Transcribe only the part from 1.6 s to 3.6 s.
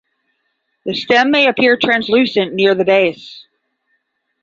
translucent near the base.